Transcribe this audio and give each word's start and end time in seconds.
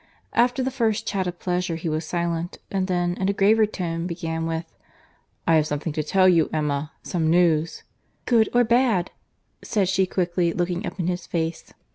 After 0.33 0.63
the 0.63 0.71
first 0.71 1.05
chat 1.05 1.27
of 1.27 1.37
pleasure 1.37 1.75
he 1.75 1.87
was 1.87 2.07
silent; 2.07 2.57
and 2.71 2.87
then, 2.87 3.13
in 3.17 3.29
a 3.29 3.33
graver 3.33 3.67
tone, 3.67 4.07
began 4.07 4.47
with, 4.47 4.65
"I 5.47 5.57
have 5.57 5.67
something 5.67 5.93
to 5.93 6.01
tell 6.01 6.27
you, 6.27 6.49
Emma; 6.51 6.91
some 7.03 7.29
news." 7.29 7.83
"Good 8.25 8.49
or 8.51 8.63
bad?" 8.63 9.11
said 9.63 9.87
she, 9.89 10.07
quickly, 10.07 10.53
looking 10.53 10.87
up 10.87 10.99
in 10.99 11.05
his 11.05 11.27
face. 11.27 11.71